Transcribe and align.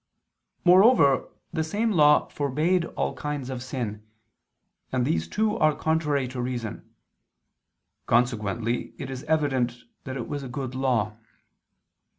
Moreover 0.65 1.29
the 1.53 1.63
same 1.63 1.91
law 1.91 2.27
forbade 2.29 2.85
all 2.95 3.13
kinds 3.13 3.51
of 3.51 3.61
sin; 3.61 4.01
and 4.91 5.05
these 5.05 5.27
too 5.27 5.55
are 5.59 5.75
contrary 5.75 6.27
to 6.29 6.41
reason. 6.41 6.89
Consequently 8.07 8.95
it 8.97 9.11
is 9.11 9.23
evident 9.25 9.83
that 10.05 10.17
it 10.17 10.27
was 10.27 10.41
a 10.41 10.49
good 10.49 10.73
law. 10.73 11.17